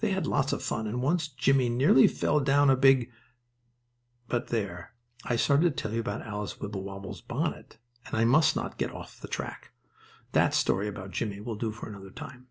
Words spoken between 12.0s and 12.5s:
time.